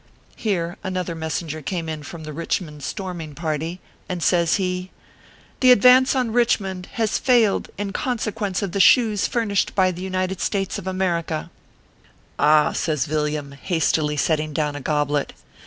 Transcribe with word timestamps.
Here 0.35 0.77
another 0.83 1.13
messenger 1.13 1.61
came 1.61 1.87
in 1.87 2.01
from 2.01 2.23
the 2.23 2.33
Rich 2.33 2.59
mond 2.59 2.81
storming 2.81 3.35
party, 3.35 3.79
and, 4.09 4.23
says 4.23 4.55
he:" 4.55 4.89
The 5.59 5.71
advance 5.71 6.15
on 6.15 6.33
Richmond 6.33 6.87
has 6.93 7.19
failed 7.19 7.69
in 7.77 7.93
conse 7.93 8.31
quence 8.33 8.63
of 8.63 8.71
the 8.71 8.79
shoes 8.79 9.27
furnished 9.27 9.75
by 9.75 9.91
the 9.91 10.01
United 10.01 10.41
States 10.41 10.79
of 10.79 10.87
America." 10.87 11.51
Ah!" 12.39 12.71
says 12.73 13.05
Yilliam, 13.05 13.51
hastily 13.53 14.17
setting 14.17 14.53
down 14.53 14.75
a 14.75 14.81
goblet. 14.81 15.33